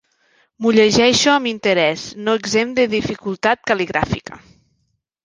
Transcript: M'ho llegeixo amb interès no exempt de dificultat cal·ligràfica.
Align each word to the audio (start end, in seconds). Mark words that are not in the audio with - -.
M'ho 0.65 0.69
llegeixo 0.77 1.33
amb 1.33 1.49
interès 1.51 2.05
no 2.29 2.35
exempt 2.39 2.73
de 2.79 2.87
dificultat 2.95 3.63
cal·ligràfica. 3.73 4.41